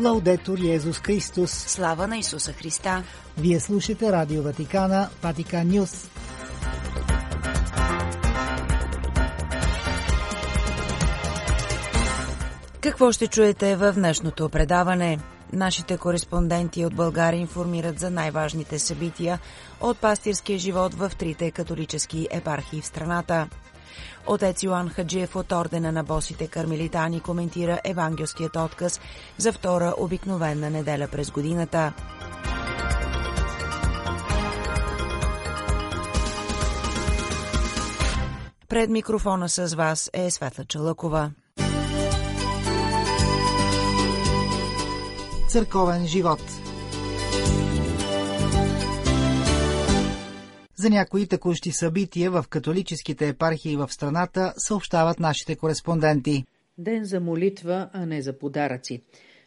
Лаудетор 0.00 0.58
Йезус 0.58 0.98
Христос. 0.98 1.50
Слава 1.50 2.06
на 2.06 2.18
Исуса 2.18 2.52
Христа. 2.52 3.04
Вие 3.38 3.60
слушате 3.60 4.12
Радио 4.12 4.42
Ватикана, 4.42 5.08
Ватикан 5.22 5.68
Нюс. 5.68 6.10
Какво 12.80 13.12
ще 13.12 13.26
чуете 13.26 13.76
в 13.76 13.92
днешното 13.92 14.48
предаване? 14.48 15.18
Нашите 15.52 15.96
кореспонденти 15.96 16.84
от 16.84 16.94
България 16.94 17.40
информират 17.40 17.98
за 17.98 18.10
най-важните 18.10 18.78
събития 18.78 19.38
от 19.80 19.98
пастирския 19.98 20.58
живот 20.58 20.94
в 20.94 21.12
трите 21.18 21.50
католически 21.50 22.28
епархии 22.30 22.80
в 22.80 22.86
страната. 22.86 23.48
Отец 24.26 24.62
Йоан 24.62 24.88
Хаджиев 24.88 25.36
от 25.36 25.52
Ордена 25.52 25.92
на 25.92 26.04
босите 26.04 26.46
кармелитани 26.46 27.20
коментира 27.20 27.80
евангелският 27.84 28.56
отказ 28.56 29.00
за 29.38 29.52
втора 29.52 29.94
обикновена 29.98 30.70
неделя 30.70 31.08
през 31.12 31.30
годината. 31.30 31.92
Пред 38.68 38.90
микрофона 38.90 39.48
с 39.48 39.74
вас 39.74 40.10
е 40.12 40.30
Светла 40.30 40.64
Чалъкова. 40.64 41.30
Църковен 45.48 46.06
живот 46.06 46.40
За 50.80 50.90
някои 50.90 51.26
текущи 51.26 51.72
събития 51.72 52.30
в 52.30 52.44
католическите 52.50 53.28
епархии 53.28 53.76
в 53.76 53.88
страната 53.92 54.52
съобщават 54.56 55.20
нашите 55.20 55.56
кореспонденти. 55.56 56.44
Ден 56.78 57.04
за 57.04 57.20
молитва, 57.20 57.90
а 57.92 58.06
не 58.06 58.22
за 58.22 58.38
подаръци. 58.38 59.02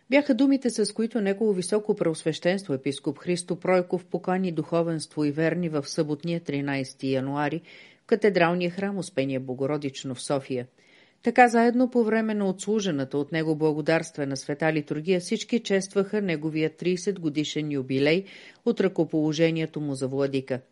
Бяха 0.09 0.35
думите, 0.35 0.69
с 0.69 0.93
които 0.93 1.21
негово 1.21 1.53
високо 1.53 1.95
преосвещенство 1.95 2.73
епископ 2.73 3.19
Христо 3.19 3.59
Пройков 3.59 4.05
покани 4.05 4.51
духовенство 4.51 5.25
и 5.25 5.31
верни 5.31 5.69
в 5.69 5.83
съботния 5.89 6.41
13 6.41 7.03
януари 7.03 7.61
в 8.03 8.05
катедралния 8.05 8.71
храм 8.71 8.97
Успения 8.97 9.39
Богородично 9.39 10.15
в 10.15 10.21
София. 10.21 10.67
Така 11.23 11.47
заедно 11.47 11.89
по 11.89 12.03
време 12.03 12.33
на 12.33 12.49
отслужената 12.49 13.17
от 13.17 13.31
него 13.31 13.55
благодарствена 13.55 14.37
света 14.37 14.73
литургия 14.73 15.19
всички 15.19 15.59
честваха 15.59 16.21
неговия 16.21 16.69
30 16.69 17.19
годишен 17.19 17.71
юбилей 17.71 18.25
от 18.65 18.81
ръкоположението 18.81 19.81
му 19.81 19.95
за 19.95 20.07
владика– 20.07 20.61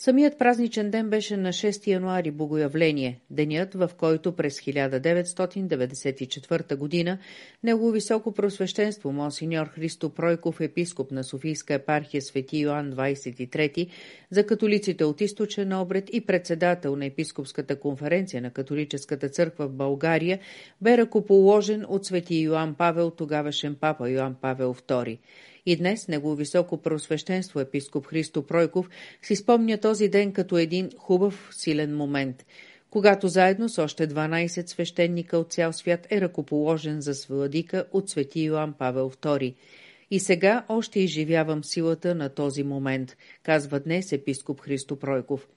Самият 0.00 0.38
празничен 0.38 0.90
ден 0.90 1.10
беше 1.10 1.36
на 1.36 1.48
6 1.48 1.86
януари 1.86 2.30
Богоявление, 2.30 3.20
денят, 3.30 3.74
в 3.74 3.90
който 3.96 4.32
през 4.32 4.60
1994 4.60 6.76
година 6.76 7.18
Негово 7.62 7.90
високо 7.90 8.32
просвещенство 8.32 9.12
Монсеньор 9.12 9.66
Христо 9.66 10.10
Пройков, 10.10 10.60
епископ 10.60 11.10
на 11.10 11.24
Софийска 11.24 11.74
епархия 11.74 12.22
Свети 12.22 12.58
Йоан 12.58 12.92
23 12.92 13.88
за 14.30 14.46
католиците 14.46 15.04
от 15.04 15.20
източен 15.20 15.72
обред 15.72 16.10
и 16.12 16.20
председател 16.20 16.96
на 16.96 17.06
Епископската 17.06 17.80
конференция 17.80 18.42
на 18.42 18.50
католическата 18.50 19.28
църква 19.28 19.68
в 19.68 19.72
България, 19.72 20.38
бе 20.80 20.98
ръкоположен 20.98 21.84
от 21.88 22.06
Свети 22.06 22.36
Йоан 22.36 22.74
Павел, 22.74 23.10
тогавашен 23.10 23.76
папа 23.80 24.10
Йоан 24.10 24.36
Павел 24.40 24.74
II. 24.74 25.18
И 25.68 25.76
днес 25.76 26.08
Негово 26.08 26.34
високо 26.34 26.76
преосвещенство 26.76 27.60
епископ 27.60 28.06
Христо 28.06 28.42
Пройков 28.42 28.90
си 29.22 29.36
спомня 29.36 29.78
този 29.78 30.08
ден 30.08 30.32
като 30.32 30.58
един 30.58 30.90
хубав, 30.98 31.48
силен 31.52 31.96
момент, 31.96 32.46
когато 32.90 33.28
заедно 33.28 33.68
с 33.68 33.78
още 33.78 34.08
12 34.08 34.68
свещеника 34.68 35.38
от 35.38 35.52
цял 35.52 35.72
свят 35.72 36.06
е 36.10 36.20
ръкоположен 36.20 37.00
за 37.00 37.34
владика 37.34 37.84
от 37.92 38.10
свети 38.10 38.40
Йоан 38.40 38.72
Павел 38.78 39.10
II– 39.10 39.54
и 40.10 40.20
сега 40.20 40.64
още 40.68 41.00
изживявам 41.00 41.64
силата 41.64 42.14
на 42.14 42.28
този 42.28 42.62
момент, 42.62 43.16
казва 43.42 43.80
днес 43.80 44.12
епископ 44.12 44.60
Христо 44.60 44.96
Пройков. 44.96 45.48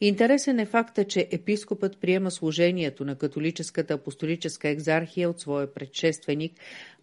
Интересен 0.00 0.58
е 0.58 0.66
факта, 0.66 1.04
че 1.04 1.28
епископът 1.30 2.00
приема 2.00 2.30
служението 2.30 3.04
на 3.04 3.14
католическата 3.14 3.94
апостолическа 3.94 4.68
екзархия 4.68 5.30
от 5.30 5.40
своя 5.40 5.74
предшественик, 5.74 6.52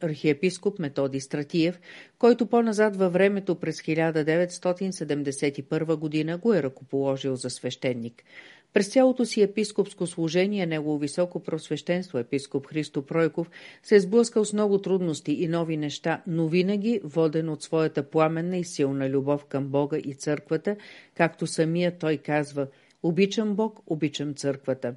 архиепископ 0.01 0.79
Методи 0.79 1.19
Стратиев, 1.19 1.79
който 2.19 2.47
по-назад 2.47 2.95
във 2.95 3.13
времето 3.13 3.55
през 3.55 3.81
1971 3.81 5.95
година 5.95 6.37
го 6.37 6.53
е 6.53 6.63
ръкоположил 6.63 7.35
за 7.35 7.49
свещеник. 7.49 8.23
През 8.73 8.89
цялото 8.89 9.25
си 9.25 9.41
епископско 9.41 10.07
служение, 10.07 10.65
негово 10.65 10.97
високо 10.97 11.43
просвещенство, 11.43 12.17
епископ 12.17 12.67
Христо 12.67 13.05
Пройков, 13.05 13.49
се 13.83 13.95
е 13.95 13.99
сблъскал 13.99 14.45
с 14.45 14.53
много 14.53 14.81
трудности 14.81 15.31
и 15.31 15.47
нови 15.47 15.77
неща, 15.77 16.21
но 16.27 16.47
винаги 16.47 17.01
воден 17.03 17.49
от 17.49 17.63
своята 17.63 18.09
пламенна 18.09 18.57
и 18.57 18.63
силна 18.63 19.09
любов 19.09 19.45
към 19.45 19.67
Бога 19.67 19.97
и 19.97 20.13
църквата, 20.13 20.75
както 21.15 21.47
самия 21.47 21.97
той 21.97 22.17
казва 22.17 22.67
«Обичам 23.03 23.55
Бог, 23.55 23.79
обичам 23.87 24.33
църквата». 24.33 24.95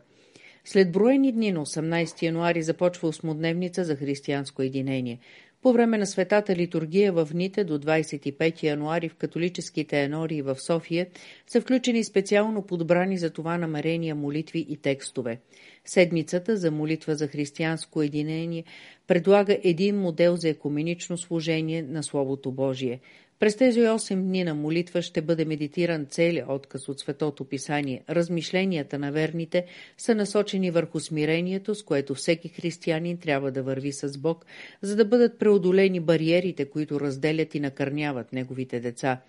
След 0.65 0.93
броени 0.93 1.33
дни 1.33 1.53
на 1.53 1.67
18 1.67 2.23
януари 2.23 2.63
започва 2.63 3.09
осмодневница 3.09 3.85
за 3.85 3.97
християнско 3.97 4.63
единение. 4.63 5.19
По 5.63 5.73
време 5.73 5.99
на 5.99 6.07
светата 6.07 6.57
литургия 6.57 7.13
в 7.13 7.29
Ните 7.35 7.65
до 7.65 7.79
25 7.79 8.63
януари 8.63 9.09
в 9.09 9.15
католическите 9.15 10.03
енории 10.03 10.43
в 10.43 10.57
София 10.57 11.07
са 11.47 11.61
включени 11.61 12.05
специално 12.05 12.67
подбрани 12.67 13.19
за 13.19 13.31
това 13.31 13.59
намерения 13.59 14.15
молитви 14.15 14.67
и 14.69 14.77
текстове. 14.77 15.41
Седмицата 15.85 16.57
за 16.57 16.71
молитва 16.71 17.15
за 17.15 17.27
християнско 17.27 18.03
единение 18.03 18.65
предлага 19.07 19.59
един 19.65 19.97
модел 19.97 20.37
за 20.37 20.49
екуменично 20.49 21.19
служение 21.19 21.83
на 21.83 22.03
Словото 22.03 22.53
Божие. 22.53 23.01
През 23.41 23.57
тези 23.57 23.81
8 23.81 24.15
дни 24.15 24.45
на 24.45 24.55
молитва 24.55 25.03
ще 25.03 25.23
бъде 25.23 25.45
медитиран 25.45 26.07
целият 26.07 26.49
отказ 26.49 26.89
от 26.89 27.01
Светото 27.01 27.45
Писание. 27.45 28.03
Размишленията 28.11 28.99
на 28.99 29.13
верните 29.13 29.67
са 29.99 30.15
насочени 30.15 30.71
върху 30.71 31.01
смирението, 31.01 31.75
с 31.75 31.83
което 31.83 32.15
всеки 32.15 32.49
християнин 32.49 33.19
трябва 33.19 33.53
да 33.53 33.63
върви 33.63 33.93
с 33.93 34.19
Бог, 34.19 34.47
за 34.83 34.97
да 34.97 35.05
бъдат 35.05 35.39
преодолени 35.39 36.01
бариерите, 36.01 36.65
които 36.65 37.01
разделят 37.01 37.55
и 37.55 37.61
накърняват 37.61 38.33
неговите 38.33 38.81
деца. 38.81 39.21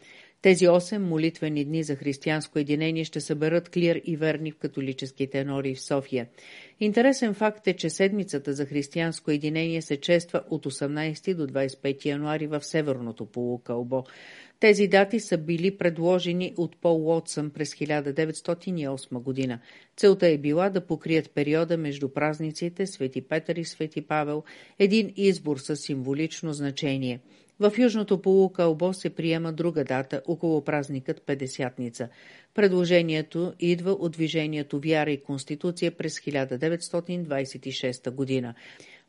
Тези 0.41 0.66
8 0.66 0.97
молитвени 0.97 1.66
дни 1.66 1.84
за 1.84 1.96
християнско 1.96 2.59
единение 2.59 3.03
ще 3.03 3.22
съберат 3.22 3.69
клир 3.69 4.02
и 4.06 4.18
верни 4.18 4.52
в 4.52 4.57
католическите 4.57 5.44
нори 5.44 5.75
в 5.75 5.81
София. 5.81 6.28
Интересен 6.79 7.34
факт 7.34 7.68
е, 7.68 7.74
че 7.74 7.90
седмицата 7.90 8.53
за 8.53 8.66
християнско 8.66 9.31
единение 9.31 9.81
се 9.81 9.97
чества 9.97 10.44
от 10.50 10.66
18 10.66 11.35
до 11.35 11.47
25 11.47 12.06
януари 12.06 12.47
в 12.47 12.63
Северното 12.63 13.25
полукълбо. 13.25 14.03
Тези 14.59 14.88
дати 14.88 15.19
са 15.19 15.38
били 15.38 15.78
предложени 15.78 16.53
от 16.57 16.78
Пол 16.81 17.07
Уотсън 17.07 17.50
през 17.50 17.74
1908 17.75 19.19
година. 19.19 19.59
Целта 19.97 20.28
е 20.28 20.38
била 20.38 20.69
да 20.69 20.85
покрият 20.85 21.31
периода 21.34 21.78
между 21.78 22.09
празниците 22.09 22.88
Свети 22.88 23.22
Петър 23.22 23.56
и 23.56 23.66
Свети 23.66 24.01
Павел, 24.01 24.44
един 24.80 25.13
избор 25.16 25.57
с 25.57 25.75
символично 25.75 26.53
значение– 26.53 27.19
в 27.62 27.78
Южното 27.78 28.22
полукълбо 28.22 28.94
се 28.94 29.10
приема 29.10 29.54
друга 29.54 29.84
дата, 29.84 30.22
около 30.28 30.64
празникът 30.64 31.22
Педесятница. 31.26 32.10
Предложението 32.54 33.54
идва 33.60 33.92
от 33.92 34.12
движението 34.12 34.80
Вяра 34.80 35.12
и 35.12 35.24
Конституция 35.24 35.92
през 35.92 36.20
1926 36.20 38.12
година. 38.12 38.54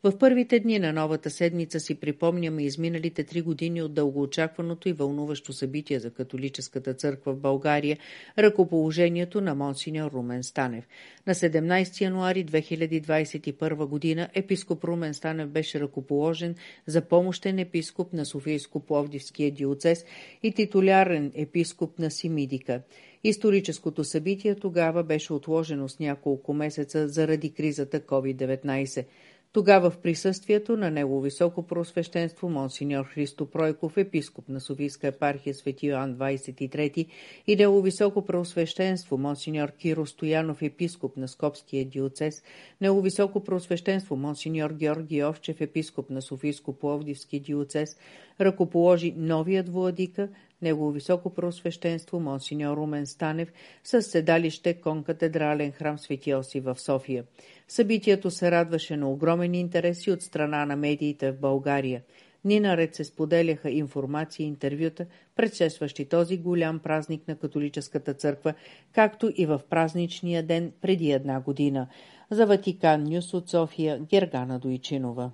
В 0.04 0.18
първите 0.18 0.60
дни 0.60 0.78
на 0.78 0.92
новата 0.92 1.30
седмица 1.30 1.80
си 1.80 1.94
припомняме 1.94 2.64
изминалите 2.64 3.24
три 3.24 3.40
години 3.40 3.82
от 3.82 3.94
дългоочакваното 3.94 4.88
и 4.88 4.92
вълнуващо 4.92 5.52
събитие 5.52 5.98
за 5.98 6.10
католическата 6.10 6.94
църква 6.94 7.32
в 7.32 7.40
България– 7.40 7.98
ръкоположението 8.38 9.40
на 9.40 9.54
монсеньор 9.54 10.12
Румен 10.12 10.42
Станев. 10.42 10.88
На 11.26 11.34
17 11.34 12.00
януари 12.00 12.46
2021 12.46 13.86
година 13.86 14.28
епископ 14.34 14.84
Румен 14.84 15.14
Станев 15.14 15.48
беше 15.48 15.80
ръкоположен 15.80 16.54
за 16.86 17.00
помощен 17.00 17.58
епископ 17.58 18.12
на 18.12 18.24
Софийско-Пловдивския 18.24 19.52
диоцес 19.52 20.04
и 20.42 20.52
титулярен 20.52 21.32
епископ 21.34 21.98
на 21.98 22.10
Симидика. 22.10 22.82
Историческото 23.24 24.04
събитие 24.04 24.54
тогава 24.54 25.04
беше 25.04 25.32
отложено 25.32 25.88
с 25.88 25.98
няколко 25.98 26.54
месеца 26.54 27.08
заради 27.08 27.50
кризата 27.52 28.00
COVID-19. 28.00 29.04
Тогава 29.52 29.90
в 29.90 29.98
присъствието 29.98 30.76
на 30.76 30.90
него 30.90 31.20
високо 31.20 31.62
просвещенство 31.62 32.48
Монсеньор 32.48 33.04
Христо 33.04 33.46
Пройков, 33.46 33.96
епископ 33.96 34.48
на 34.48 34.60
Софийска 34.60 35.06
епархия 35.06 35.54
Свети 35.54 35.86
Йоан 35.86 36.14
23 36.14 37.06
и 37.46 37.56
него 37.56 37.82
високо 37.82 38.24
просвещенство 38.24 39.18
Монсеньор 39.18 39.70
Киро 39.70 40.06
Стоянов, 40.06 40.62
епископ 40.62 41.16
на 41.16 41.28
Скопския 41.28 41.84
диоцес, 41.84 42.42
него 42.80 43.00
високо 43.00 43.44
просвещенство 43.44 44.16
Монсеньор 44.16 44.72
Георги 44.72 45.24
Овчев, 45.24 45.60
епископ 45.60 46.10
на 46.10 46.22
Софийско-Пловдивски 46.22 47.40
диоцес, 47.40 47.96
ръкоположи 48.40 49.12
новият 49.16 49.68
владика, 49.68 50.28
Негово 50.62 50.90
високо 50.90 51.34
просвещенство 51.34 52.20
Монсеньор 52.20 52.76
Румен 52.76 53.06
Станев 53.06 53.52
с 53.84 54.02
седалище 54.02 54.74
Конкатедрален 54.74 55.72
храм 55.72 55.98
Свети 55.98 56.34
Оси 56.34 56.60
в 56.60 56.80
София. 56.80 57.24
Събитието 57.68 58.30
се 58.30 58.50
радваше 58.50 58.96
на 58.96 59.10
огромен 59.10 59.54
интерес 59.54 60.06
и 60.06 60.10
от 60.10 60.22
страна 60.22 60.66
на 60.66 60.76
медиите 60.76 61.32
в 61.32 61.40
България. 61.40 62.02
Ни 62.44 62.60
наред 62.60 62.94
се 62.94 63.04
споделяха 63.04 63.70
информации 63.70 64.44
и 64.44 64.48
интервюта, 64.48 65.06
предшестващи 65.36 66.08
този 66.08 66.38
голям 66.38 66.78
празник 66.78 67.28
на 67.28 67.36
католическата 67.36 68.14
църква, 68.14 68.54
както 68.92 69.32
и 69.36 69.46
в 69.46 69.60
празничния 69.70 70.42
ден 70.42 70.72
преди 70.80 71.10
една 71.10 71.40
година. 71.40 71.88
За 72.30 72.46
Ватикан 72.46 73.04
Нюс 73.04 73.34
от 73.34 73.50
София 73.50 73.98
Гергана 73.98 74.58
Дойчинова. 74.58 75.30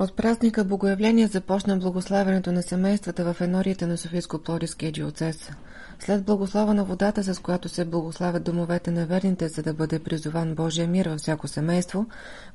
От 0.00 0.16
празника 0.16 0.64
Богоявление 0.64 1.26
започна 1.26 1.76
благославянето 1.76 2.52
на 2.52 2.62
семействата 2.62 3.34
в 3.34 3.40
енорията 3.40 3.86
на 3.86 3.96
Софийско-Плодиския 3.96 4.92
диоцес. 4.92 5.50
След 5.98 6.24
благослова 6.24 6.74
на 6.74 6.84
водата, 6.84 7.34
с 7.34 7.38
която 7.38 7.68
се 7.68 7.84
благославят 7.84 8.44
домовете 8.44 8.90
на 8.90 9.06
верните, 9.06 9.48
за 9.48 9.62
да 9.62 9.74
бъде 9.74 9.98
призован 9.98 10.54
Божия 10.54 10.88
мир 10.88 11.06
във 11.06 11.18
всяко 11.18 11.48
семейство, 11.48 12.06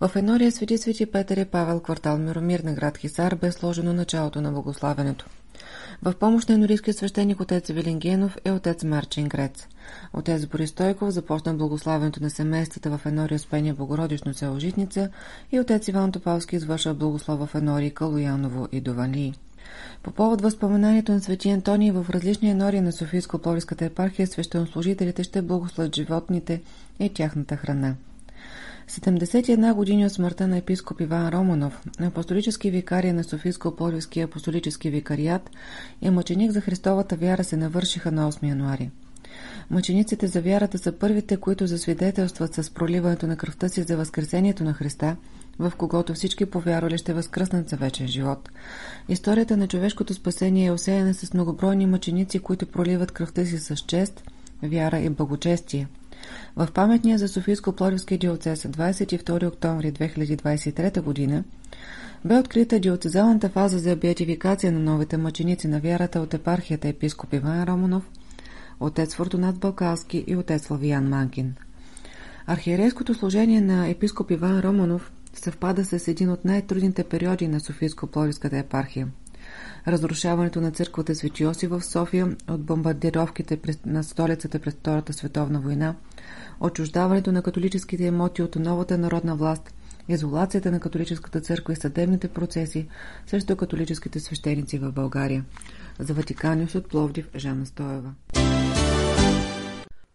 в 0.02 0.12
енория 0.16 0.52
Свети 0.52 0.78
Свети 0.78 1.06
Петър 1.06 1.38
и 1.38 1.46
Павел, 1.46 1.80
квартал 1.80 2.18
Миромир 2.18 2.60
на 2.60 2.74
град 2.74 2.98
Хисар, 2.98 3.36
бе 3.36 3.52
сложено 3.52 3.94
началото 3.94 4.42
на 4.42 4.52
благославянето. 4.52 5.26
В 6.04 6.14
помощ 6.14 6.50
на 6.50 6.56
енорийския 6.56 6.94
свещеник 6.94 7.42
отец 7.42 7.70
Вилингенов 7.70 8.38
е 8.46 8.52
отец 8.52 8.84
Марчин 8.84 9.28
Грец. 9.28 9.68
Отец 10.14 10.46
Борис 10.46 10.70
Стойков 10.70 11.10
започна 11.10 11.54
благославянето 11.54 12.24
на 12.24 12.30
семействата 12.30 12.98
в 12.98 13.06
Енори 13.06 13.36
Успение 13.36 13.74
Богородично 13.74 14.34
село 14.34 14.60
Житница 14.60 15.10
и 15.52 15.60
отец 15.60 15.88
Иван 15.88 16.12
Топалски 16.12 16.56
извършва 16.56 16.94
благослова 16.94 17.48
в 17.48 17.56
Енори 17.56 17.92
Калуяново 17.92 18.68
и 18.72 18.82
Довали. 18.82 19.34
По 20.04 20.12
повод 20.12 20.42
възпоменанието 20.42 21.12
на 21.12 21.20
Свети 21.20 21.50
Антоний 21.50 21.92
в 21.92 22.06
различни 22.10 22.50
енори 22.50 22.82
на 22.82 22.92
Софийско-Пловиската 22.92 23.82
епархия 23.82 24.28
свещенослужителите 24.28 25.24
ще 25.24 25.42
благословят 25.42 25.96
животните 25.96 26.62
и 27.00 27.14
тяхната 27.14 27.58
храна. 27.58 27.96
71 28.92 29.74
години 29.74 30.06
от 30.06 30.12
смъртта 30.12 30.48
на 30.48 30.58
епископ 30.58 31.02
Иван 31.02 31.30
Романов, 31.30 31.82
апостолически 32.00 32.72
викария 32.72 33.14
на 33.14 33.24
Софийско-Пловивския 33.24 34.24
апостолически 34.24 34.90
викариат 34.90 35.50
и 36.02 36.10
мъченик 36.10 36.52
за 36.52 36.62
Христовата 36.62 37.16
вяра 37.16 37.44
се 37.44 37.58
навършиха 37.58 38.12
на 38.12 38.32
8 38.32 38.48
януари. 38.48 38.90
Мъчениците 39.70 40.28
за 40.28 40.42
вярата 40.42 40.78
са 40.78 40.92
първите, 40.92 41.38
които 41.38 41.68
засвидетелстват 41.68 42.54
с 42.54 42.70
проливането 42.70 43.28
на 43.28 43.38
кръвта 43.38 43.70
си 43.70 43.84
за 43.84 43.98
възкресението 43.98 44.64
на 44.64 44.74
Христа, 44.74 45.16
в 45.60 45.74
когото 45.78 46.14
всички 46.14 46.46
повярвали 46.46 46.98
ще 46.98 47.14
възкръснат 47.14 47.70
за 47.70 47.78
вечен 47.78 48.08
живот. 48.08 48.50
Историята 49.10 49.58
на 49.58 49.68
човешкото 49.68 50.14
спасение 50.14 50.66
е 50.66 50.72
осеяна 50.72 51.14
с 51.14 51.34
многобройни 51.34 51.86
мъченици, 51.86 52.40
които 52.40 52.66
проливат 52.66 53.12
кръвта 53.12 53.46
си 53.46 53.58
с 53.58 53.76
чест, 53.76 54.24
вяра 54.64 55.00
и 55.00 55.10
благочестие. 55.10 55.88
В 56.56 56.68
паметния 56.74 57.18
за 57.18 57.28
Софийско-Плодивския 57.28 58.18
диоцес 58.18 58.64
22 58.64 59.48
октомври 59.48 59.92
2023 59.92 61.30
г. 61.30 61.44
бе 62.26 62.36
открита 62.36 62.80
диоцезалната 62.80 63.50
фаза 63.50 63.80
за 63.80 63.96
беатификация 63.96 64.72
на 64.72 64.80
новите 64.80 65.18
мъченици 65.18 65.68
на 65.68 65.80
вярата 65.80 66.20
от 66.20 66.34
епархията 66.34 66.88
епископ 66.88 67.34
Иван 67.34 67.64
Романов, 67.64 68.10
отец 68.80 69.16
Фортунат 69.16 69.58
Балкалски 69.58 70.24
и 70.28 70.36
отец 70.36 70.64
Славиян 70.64 71.10
Манкин. 71.10 71.54
Архиерейското 72.48 73.14
служение 73.14 73.62
на 73.62 73.88
епископ 73.90 74.32
Иван 74.32 74.60
Романов 74.60 75.12
съвпада 75.34 75.86
с 75.86 76.08
един 76.08 76.30
от 76.30 76.46
най-трудните 76.46 77.04
периоди 77.04 77.48
на 77.48 77.60
Софийско-Пловиската 77.60 78.60
епархия. 78.60 79.08
Разрушаването 79.88 80.62
на 80.62 80.72
църквата 80.72 81.16
Свети 81.16 81.44
Йосиф 81.44 81.70
в 81.70 81.84
София 81.84 82.36
от 82.50 82.64
бомбардировките 82.64 83.60
на 83.86 84.04
столицата 84.04 84.60
през 84.60 84.74
Втората 84.74 85.14
световна 85.14 85.60
война, 85.60 85.96
отчуждаването 86.60 87.32
на 87.32 87.42
католическите 87.42 88.04
имоти 88.04 88.42
от 88.42 88.56
новата 88.56 88.98
народна 88.98 89.36
власт, 89.36 89.74
изолацията 90.08 90.72
на 90.72 90.80
католическата 90.80 91.42
църква 91.42 91.74
и 91.74 91.76
съдебните 91.76 92.28
процеси 92.28 92.88
срещу 93.28 93.56
католическите 93.56 94.20
свещеници 94.20 94.80
в 94.80 94.92
България. 94.92 95.46
За 96.00 96.14
Ватиканиус 96.14 96.76
от 96.76 96.90
Пловдив 96.90 97.30
Жана 97.36 97.66
Стоева. 97.66 98.14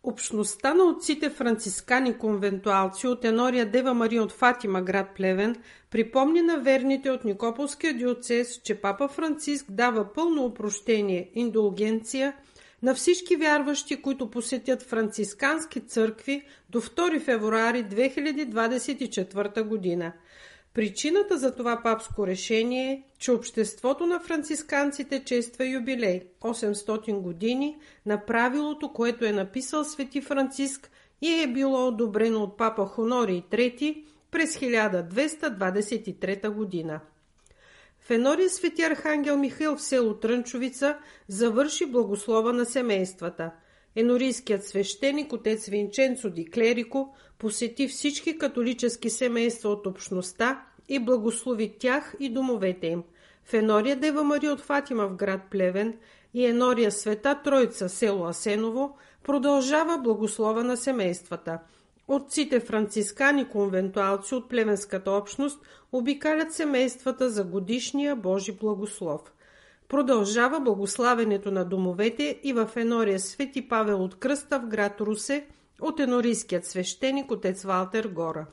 Общността 0.09 0.75
на 0.75 0.85
отците 0.85 1.31
францискани 1.31 2.19
конвентуалци 2.19 3.07
от 3.07 3.25
Енория 3.25 3.71
Дева 3.71 3.95
Мария 3.95 4.23
от 4.23 4.33
Фатима, 4.33 4.83
град 4.83 5.07
Плевен, 5.17 5.57
припомни 5.91 6.43
на 6.43 6.59
верните 6.59 7.11
от 7.11 7.25
Никополския 7.25 7.95
диоцес, 7.95 8.61
че 8.65 8.75
папа 8.75 9.09
Франциск 9.09 9.67
дава 9.71 10.13
пълно 10.13 10.45
опрощение, 10.45 11.31
индулгенция 11.35 12.37
на 12.83 12.95
всички 12.95 13.37
вярващи, 13.37 14.03
които 14.03 14.31
посетят 14.31 14.83
францискански 14.83 15.81
църкви 15.81 16.43
до 16.71 16.81
2 16.81 17.21
февруари 17.21 17.85
2024 17.85 19.63
година– 19.63 20.13
Причината 20.77 21.39
за 21.39 21.55
това 21.55 21.83
папско 21.83 22.27
решение 22.27 22.93
е, 22.93 23.03
че 23.19 23.33
обществото 23.33 24.07
на 24.07 24.21
францисканците 24.21 25.25
чества 25.25 25.67
юбилей 25.67 26.23
800 26.41 27.21
години 27.21 27.77
на 28.07 28.27
правилото, 28.27 28.93
което 28.93 29.25
е 29.25 29.33
написал 29.33 29.85
свети 29.85 30.21
Франциск 30.21 30.91
и 31.23 31.43
е 31.43 31.53
било 31.53 31.89
одобрено 31.89 32.43
от 32.43 32.57
папа 32.57 32.87
Хонори 32.87 33.45
III 33.51 34.05
през 34.31 34.57
1223 34.57 36.49
година. 36.49 37.01
В 38.01 38.11
Енория 38.11 38.51
свети 38.51 38.83
Архангел 38.83 39.39
Михаил 39.39 39.77
в 39.77 39.83
село 39.83 40.15
Трънчовица 40.15 40.99
завърши 41.29 41.87
благослова 41.87 42.53
на 42.53 42.65
семействата. 42.65 43.51
Енорийският 43.97 44.65
свещеник 44.65 45.33
отец 45.33 45.67
Винченцо 45.67 46.31
Ди 46.31 46.45
Клерико 46.45 47.15
посети 47.39 47.89
всички 47.89 48.39
католически 48.39 49.11
семейства 49.11 49.71
от 49.71 49.87
общността 49.87 50.65
и 50.89 50.99
благослови 50.99 51.75
тях 51.79 52.15
и 52.21 52.29
домовете 52.29 52.87
им. 52.87 53.03
В 53.45 53.55
Енория 53.55 53.97
Дева 53.97 54.25
Мария 54.25 54.53
от 54.53 54.61
Фатима 54.61 55.07
в 55.07 55.17
град 55.17 55.41
Плевен 55.51 55.95
и 56.35 56.47
Енория 56.47 56.93
Света 56.93 57.41
Троица 57.45 57.89
село 57.89 58.27
Асеново 58.27 58.97
продължава 59.25 59.99
благослова 59.99 60.65
на 60.65 60.77
семействата. 60.77 61.59
Отците 62.09 62.61
францискани 62.61 63.49
конвентуалци 63.49 64.35
от 64.35 64.49
плевенската 64.49 65.11
общност 65.11 65.61
обикалят 65.93 66.53
семействата 66.53 67.31
за 67.31 67.45
годишния 67.45 68.17
Божи 68.17 68.53
благослов. 68.53 69.21
Продължава 69.89 70.61
благославянето 70.61 71.51
на 71.51 71.65
домовете 71.65 72.41
и 72.43 72.53
в 72.53 72.71
Енория 72.77 73.21
Свети 73.21 73.69
Павел 73.69 74.05
от 74.05 74.19
Кръста 74.19 74.61
в 74.61 74.67
град 74.67 75.01
Русе 75.01 75.47
от 75.81 76.01
енорийският 76.01 76.67
свещеник 76.67 77.31
отец 77.31 77.63
Валтер 77.63 78.05
Гора. 78.05 78.47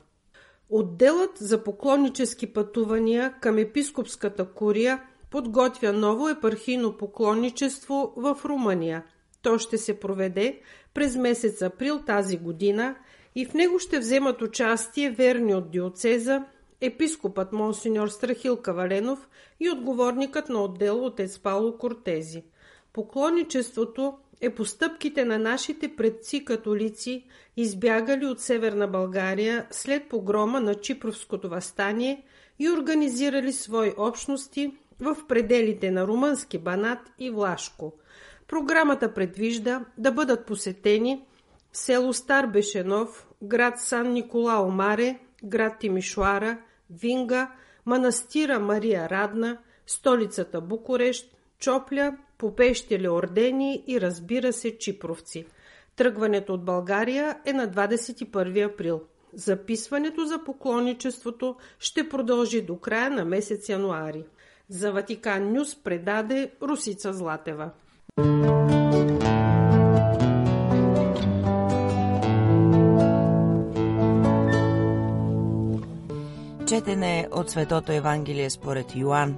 Отделът 0.70 1.30
за 1.38 1.64
поклоннически 1.64 2.52
пътувания 2.52 3.34
към 3.40 3.58
епископската 3.58 4.44
курия 4.44 5.02
подготвя 5.30 5.92
ново 5.92 6.28
епархийно 6.28 6.96
поклонничество 6.96 8.12
в 8.16 8.38
Румъния. 8.44 9.04
То 9.42 9.58
ще 9.58 9.78
се 9.78 10.00
проведе 10.00 10.60
през 10.94 11.16
месец 11.16 11.62
април 11.62 12.02
тази 12.06 12.38
година 12.38 12.94
и 13.34 13.46
в 13.46 13.54
него 13.54 13.78
ще 13.78 13.98
вземат 13.98 14.42
участие 14.42 15.10
верни 15.10 15.54
от 15.54 15.70
диоцеза, 15.70 16.44
епископът 16.86 17.52
Монсеньор 17.52 18.08
Страхил 18.08 18.56
Каваленов 18.56 19.28
и 19.60 19.70
отговорникът 19.70 20.48
на 20.48 20.62
отдел 20.62 21.04
отец 21.04 21.38
Пауло 21.38 21.78
Кортези. 21.78 22.44
Поклонничеството 22.92 24.18
е 24.40 24.50
постъпките 24.50 25.24
на 25.24 25.38
нашите 25.38 25.96
предци 25.96 26.44
католици, 26.44 27.26
избягали 27.56 28.26
от 28.26 28.40
Северна 28.40 28.88
България 28.88 29.66
след 29.70 30.08
погрома 30.08 30.60
на 30.60 30.74
Чипровското 30.74 31.48
възстание 31.48 32.24
и 32.58 32.70
организирали 32.70 33.52
свои 33.52 33.92
общности 33.96 34.74
в 35.00 35.16
пределите 35.28 35.90
на 35.90 36.06
Румънски 36.06 36.58
Банат 36.58 36.98
и 37.18 37.30
Влашко. 37.30 37.92
Програмата 38.48 39.14
предвижда 39.14 39.84
да 39.98 40.12
бъдат 40.12 40.46
посетени 40.46 41.24
село 41.72 42.12
Стар 42.12 42.46
Бешенов, 42.46 43.26
град 43.42 43.78
Сан 43.78 44.12
Николао 44.12 44.70
Маре, 44.70 45.18
град 45.44 45.78
Тимишуара, 45.80 46.58
Винга, 46.90 47.52
манастира 47.86 48.60
Мария 48.60 49.08
Радна, 49.08 49.58
столицата 49.86 50.60
Букурещ, 50.60 51.36
Чопля, 51.58 52.16
попещели 52.38 53.08
ордени 53.08 53.84
и 53.86 54.00
разбира 54.00 54.52
се 54.52 54.78
чипровци. 54.78 55.46
Тръгването 55.96 56.54
от 56.54 56.64
България 56.64 57.38
е 57.44 57.52
на 57.52 57.68
21 57.68 58.72
април. 58.72 59.02
Записването 59.32 60.24
за 60.24 60.44
поклонничеството 60.44 61.56
ще 61.78 62.08
продължи 62.08 62.62
до 62.62 62.78
края 62.78 63.10
на 63.10 63.24
месец 63.24 63.68
януари. 63.68 64.24
За 64.68 64.92
Ватикан 64.92 65.52
Нюс 65.52 65.82
предаде 65.82 66.50
Русица 66.62 67.12
Златева. 67.12 67.70
Четене 76.74 77.28
от 77.32 77.50
Светото 77.50 77.92
Евангелие 77.92 78.50
според 78.50 78.96
Йоанн, 78.96 79.36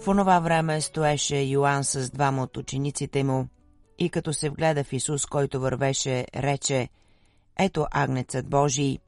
В 0.00 0.08
онова 0.08 0.40
време 0.40 0.80
стоеше 0.80 1.36
Йоанн 1.36 1.84
с 1.84 2.10
двама 2.10 2.42
от 2.42 2.56
учениците 2.56 3.24
му 3.24 3.48
и 3.98 4.10
като 4.10 4.32
се 4.32 4.50
вгледа 4.50 4.84
в 4.84 4.92
Исус, 4.92 5.26
който 5.26 5.60
вървеше, 5.60 6.26
рече 6.36 6.88
Ето 7.58 7.86
агнецът 7.90 8.48
Божий. 8.48 8.98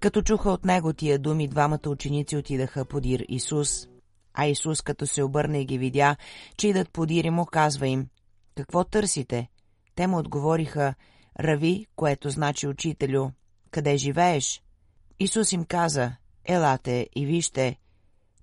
Като 0.00 0.22
чуха 0.22 0.50
от 0.50 0.64
него 0.64 0.92
тия 0.92 1.18
думи, 1.18 1.48
двамата 1.48 1.88
ученици 1.88 2.36
отидаха 2.36 2.84
подир 2.84 3.24
Исус. 3.28 3.88
А 4.34 4.46
Исус, 4.46 4.82
като 4.82 5.06
се 5.06 5.22
обърна 5.22 5.58
и 5.58 5.64
ги 5.64 5.78
видя, 5.78 6.16
че 6.56 6.68
идат 6.68 6.90
подир 6.90 7.24
и 7.24 7.30
му, 7.30 7.46
казва 7.46 7.86
им, 7.86 8.08
«Какво 8.56 8.84
търсите?» 8.84 9.48
Те 9.94 10.06
му 10.06 10.18
отговориха, 10.18 10.94
«Рави, 11.40 11.86
което 11.96 12.30
значи 12.30 12.68
учителю, 12.68 13.30
къде 13.70 13.96
живееш?» 13.96 14.62
Исус 15.18 15.52
им 15.52 15.64
каза, 15.64 16.12
«Елате 16.44 17.08
и 17.16 17.26
вижте». 17.26 17.76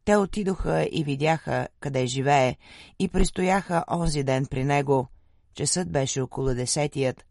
Те 0.05 0.17
отидоха 0.17 0.87
и 0.91 1.03
видяха 1.03 1.67
къде 1.79 2.05
живее 2.05 2.55
и 2.99 3.07
пристояха 3.07 3.83
онзи 3.91 4.23
ден 4.23 4.45
при 4.45 4.63
него. 4.63 5.07
Часът 5.55 5.91
беше 5.91 6.21
около 6.21 6.53
десетият. 6.53 7.25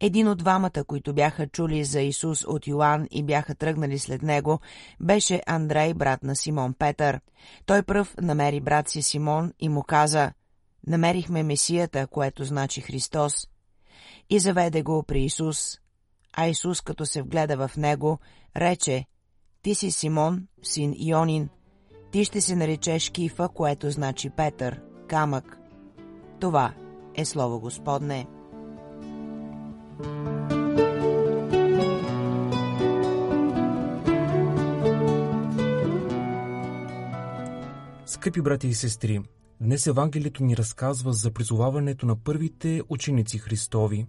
Един 0.00 0.28
от 0.28 0.38
двамата, 0.38 0.84
които 0.86 1.14
бяха 1.14 1.46
чули 1.46 1.84
за 1.84 2.00
Исус 2.00 2.44
от 2.44 2.66
Йоанн 2.66 3.06
и 3.10 3.22
бяха 3.22 3.54
тръгнали 3.54 3.98
след 3.98 4.22
него, 4.22 4.60
беше 5.00 5.42
Андрей, 5.46 5.94
брат 5.94 6.22
на 6.22 6.36
Симон 6.36 6.74
Петър. 6.74 7.20
Той 7.66 7.82
пръв 7.82 8.14
намери 8.20 8.60
брат 8.60 8.88
си 8.88 9.02
Симон 9.02 9.52
и 9.60 9.68
му 9.68 9.82
каза, 9.82 10.32
«Намерихме 10.86 11.42
Месията, 11.42 12.06
което 12.06 12.44
значи 12.44 12.80
Христос». 12.80 13.48
И 14.30 14.38
заведе 14.38 14.82
го 14.82 15.02
при 15.02 15.24
Исус. 15.24 15.78
А 16.32 16.46
Исус, 16.46 16.80
като 16.80 17.06
се 17.06 17.22
вгледа 17.22 17.68
в 17.68 17.76
него, 17.76 18.18
рече, 18.56 19.04
«Ти 19.62 19.74
си 19.74 19.90
Симон, 19.90 20.46
син 20.62 20.94
Ионин, 20.98 21.48
ти 22.10 22.24
ще 22.24 22.40
се 22.40 22.56
наречеш 22.56 23.10
Кифа, 23.10 23.48
което 23.48 23.90
значи 23.90 24.30
Петър, 24.30 24.80
камък». 25.08 25.58
Това 26.40 26.74
е 27.14 27.24
Слово 27.24 27.60
Господне. 27.60 28.26
Скъпи 38.06 38.40
брати 38.40 38.68
и 38.68 38.74
сестри, 38.74 39.20
днес 39.62 39.86
Евангелието 39.86 40.44
ни 40.44 40.56
разказва 40.56 41.12
за 41.12 41.30
призоваването 41.30 42.06
на 42.06 42.16
първите 42.16 42.82
ученици 42.88 43.38
Христови. 43.38 44.06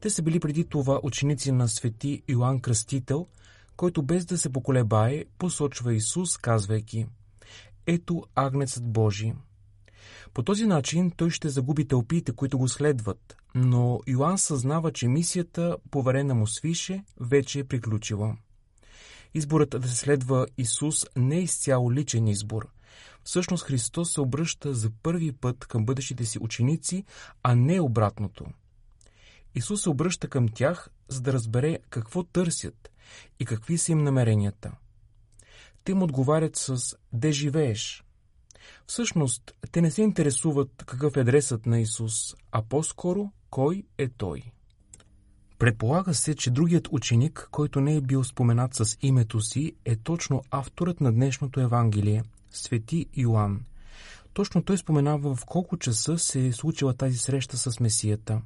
Те 0.00 0.10
са 0.10 0.22
били 0.22 0.40
преди 0.40 0.64
това 0.64 1.00
ученици 1.02 1.52
на 1.52 1.68
свети 1.68 2.22
Йоанн 2.28 2.60
Кръстител, 2.60 3.26
който 3.76 4.02
без 4.02 4.24
да 4.26 4.38
се 4.38 4.52
поколебае, 4.52 5.24
посочва 5.38 5.94
Исус, 5.94 6.36
казвайки 6.36 7.06
Ето 7.86 8.24
агнецът 8.34 8.92
Божий. 8.92 9.32
По 10.34 10.42
този 10.42 10.66
начин 10.66 11.10
той 11.10 11.30
ще 11.30 11.48
загуби 11.48 11.88
тълпите, 11.88 12.32
които 12.32 12.58
го 12.58 12.68
следват, 12.68 13.36
но 13.54 14.00
Йоанн 14.06 14.38
съзнава, 14.38 14.92
че 14.92 15.08
мисията, 15.08 15.76
поверена 15.90 16.34
му 16.34 16.46
свише, 16.46 17.04
вече 17.20 17.58
е 17.58 17.64
приключила. 17.64 18.36
Изборът 19.34 19.70
да 19.70 19.88
се 19.88 19.96
следва 19.96 20.46
Исус 20.58 21.06
не 21.16 21.36
е 21.36 21.42
изцяло 21.42 21.92
личен 21.92 22.28
избор. 22.28 22.68
Всъщност 23.24 23.64
Христос 23.64 24.12
се 24.12 24.20
обръща 24.20 24.74
за 24.74 24.90
първи 25.02 25.32
път 25.32 25.66
към 25.66 25.84
бъдещите 25.84 26.24
си 26.24 26.38
ученици, 26.40 27.04
а 27.42 27.54
не 27.54 27.80
обратното. 27.80 28.46
Исус 29.54 29.82
се 29.82 29.90
обръща 29.90 30.28
към 30.28 30.48
тях, 30.48 30.88
за 31.08 31.20
да 31.20 31.32
разбере 31.32 31.78
какво 31.90 32.22
търсят 32.22 32.90
и 33.40 33.44
какви 33.44 33.78
са 33.78 33.92
им 33.92 33.98
намеренията. 33.98 34.72
Те 35.84 35.94
му 35.94 36.04
отговарят 36.04 36.56
с 36.56 36.96
«Де 37.12 37.32
живееш?», 37.32 38.04
Всъщност, 38.86 39.54
те 39.72 39.80
не 39.80 39.90
се 39.90 40.02
интересуват 40.02 40.84
какъв 40.86 41.16
е 41.16 41.20
адресът 41.20 41.66
на 41.66 41.80
Исус, 41.80 42.34
а 42.52 42.62
по-скоро 42.62 43.32
кой 43.50 43.84
е 43.98 44.08
Той. 44.08 44.42
Предполага 45.58 46.14
се, 46.14 46.34
че 46.34 46.50
другият 46.50 46.88
ученик, 46.90 47.48
който 47.50 47.80
не 47.80 47.96
е 47.96 48.00
бил 48.00 48.24
споменат 48.24 48.74
с 48.74 48.96
името 49.02 49.40
си, 49.40 49.72
е 49.84 49.96
точно 49.96 50.42
авторът 50.50 51.00
на 51.00 51.12
днешното 51.12 51.60
Евангелие, 51.60 52.22
Свети 52.50 53.06
Йоанн. 53.16 53.60
Точно 54.32 54.62
той 54.62 54.78
споменава 54.78 55.34
в 55.34 55.44
колко 55.44 55.76
часа 55.76 56.18
се 56.18 56.46
е 56.46 56.52
случила 56.52 56.94
тази 56.94 57.18
среща 57.18 57.56
с 57.56 57.80
Месията. 57.80 58.40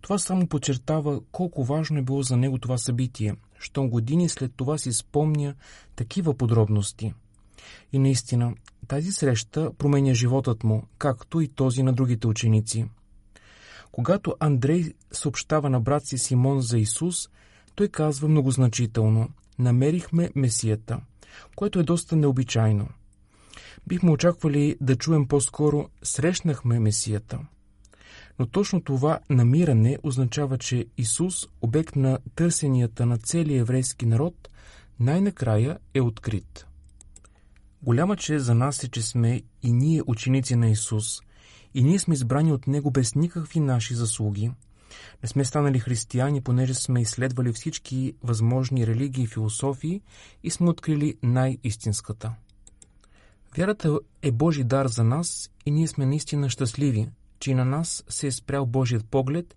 Това 0.00 0.18
само 0.18 0.46
подчертава 0.46 1.20
колко 1.32 1.64
важно 1.64 1.98
е 1.98 2.02
било 2.02 2.22
за 2.22 2.36
него 2.36 2.58
това 2.58 2.78
събитие, 2.78 3.34
щом 3.58 3.90
години 3.90 4.28
след 4.28 4.52
това 4.56 4.78
си 4.78 4.92
спомня 4.92 5.54
такива 5.96 6.34
подробности. 6.34 7.14
И 7.92 7.98
наистина, 7.98 8.54
тази 8.88 9.12
среща 9.12 9.72
променя 9.78 10.14
животът 10.14 10.64
му, 10.64 10.82
както 10.98 11.40
и 11.40 11.48
този 11.48 11.82
на 11.82 11.92
другите 11.92 12.26
ученици. 12.26 12.86
Когато 13.92 14.36
Андрей 14.40 14.92
съобщава 15.12 15.70
на 15.70 15.80
брат 15.80 16.06
си 16.06 16.18
Симон 16.18 16.60
за 16.60 16.78
Исус, 16.78 17.28
той 17.74 17.88
казва 17.88 18.28
многозначително 18.28 19.28
«Намерихме 19.58 20.30
Месията», 20.34 21.00
което 21.56 21.78
е 21.78 21.82
доста 21.82 22.16
необичайно. 22.16 22.88
Бихме 23.86 24.10
очаквали 24.10 24.76
да 24.80 24.96
чуем 24.96 25.28
по-скоро 25.28 25.88
«Срещнахме 26.02 26.80
Месията». 26.80 27.38
Но 28.38 28.46
точно 28.46 28.80
това 28.80 29.18
намиране 29.30 29.98
означава, 30.02 30.58
че 30.58 30.86
Исус, 30.98 31.46
обект 31.62 31.96
на 31.96 32.18
търсенията 32.34 33.06
на 33.06 33.18
целия 33.18 33.60
еврейски 33.60 34.06
народ, 34.06 34.48
най-накрая 35.00 35.78
е 35.94 36.00
открит. 36.00 36.66
Голяма 37.82 38.16
чест 38.16 38.44
за 38.44 38.54
нас 38.54 38.84
е, 38.84 38.88
че 38.88 39.02
сме 39.02 39.42
и 39.62 39.72
ние 39.72 40.02
ученици 40.06 40.56
на 40.56 40.68
Исус, 40.68 41.20
и 41.74 41.82
ние 41.82 41.98
сме 41.98 42.14
избрани 42.14 42.52
от 42.52 42.66
Него 42.66 42.90
без 42.90 43.14
никакви 43.14 43.60
наши 43.60 43.94
заслуги. 43.94 44.50
Не 45.22 45.28
сме 45.28 45.44
станали 45.44 45.78
християни, 45.78 46.40
понеже 46.40 46.74
сме 46.74 47.00
изследвали 47.00 47.52
всички 47.52 48.14
възможни 48.22 48.86
религии 48.86 49.24
и 49.24 49.26
философии 49.26 50.00
и 50.42 50.50
сме 50.50 50.70
открили 50.70 51.16
най-истинската. 51.22 52.32
Вярата 53.56 53.98
е 54.22 54.30
Божи 54.32 54.64
дар 54.64 54.86
за 54.86 55.04
нас 55.04 55.50
и 55.66 55.70
ние 55.70 55.86
сме 55.86 56.06
наистина 56.06 56.50
щастливи, 56.50 57.08
че 57.38 57.50
и 57.50 57.54
на 57.54 57.64
нас 57.64 58.04
се 58.08 58.26
е 58.26 58.32
спрял 58.32 58.66
Божият 58.66 59.06
поглед 59.06 59.56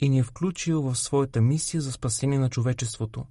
и 0.00 0.08
ни 0.08 0.18
е 0.18 0.22
включил 0.22 0.82
в 0.82 0.96
своята 0.96 1.40
мисия 1.40 1.80
за 1.80 1.92
спасение 1.92 2.38
на 2.38 2.50
човечеството, 2.50 3.24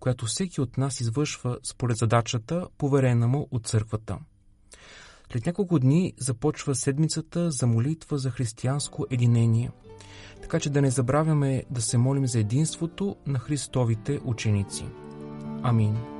която 0.00 0.26
всеки 0.26 0.60
от 0.60 0.78
нас 0.78 1.00
извършва 1.00 1.58
според 1.62 1.96
задачата, 1.96 2.66
поверена 2.78 3.28
му 3.28 3.48
от 3.50 3.66
църквата. 3.66 4.18
След 5.32 5.46
няколко 5.46 5.78
дни 5.78 6.14
започва 6.18 6.74
седмицата 6.74 7.50
за 7.50 7.66
молитва 7.66 8.18
за 8.18 8.30
християнско 8.30 9.06
единение, 9.10 9.70
така 10.42 10.60
че 10.60 10.70
да 10.70 10.82
не 10.82 10.90
забравяме 10.90 11.64
да 11.70 11.82
се 11.82 11.98
молим 11.98 12.26
за 12.26 12.38
единството 12.38 13.16
на 13.26 13.38
Христовите 13.38 14.20
ученици. 14.24 14.84
Амин. 15.62 16.19